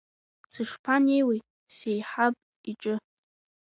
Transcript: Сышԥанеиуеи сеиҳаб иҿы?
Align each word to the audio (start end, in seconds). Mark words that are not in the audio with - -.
Сышԥанеиуеи 0.51 1.39
сеиҳаб 1.75 2.33
иҿы? 2.71 2.95